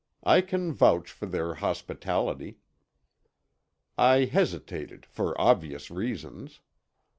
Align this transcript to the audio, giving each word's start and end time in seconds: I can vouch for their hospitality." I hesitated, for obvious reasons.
I 0.23 0.41
can 0.41 0.73
vouch 0.73 1.11
for 1.11 1.27
their 1.27 1.53
hospitality." 1.53 2.57
I 3.99 4.25
hesitated, 4.25 5.05
for 5.05 5.39
obvious 5.39 5.91
reasons. 5.91 6.59